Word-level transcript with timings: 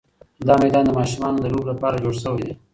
دا 0.47 0.53
میدان 0.63 0.83
د 0.85 0.89
ماشومانو 0.99 1.37
د 1.41 1.45
لوبو 1.51 1.69
لپاره 1.71 2.01
جوړ 2.03 2.13
شوی 2.23 2.43
دی. 2.47 2.53